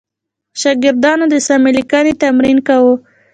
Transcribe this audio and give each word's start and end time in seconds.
شاګردانو 0.61 1.25
د 1.29 1.35
سمې 1.47 1.71
لیکنې 1.77 2.13
تمرین 2.21 2.57
کاوه. 2.67 2.95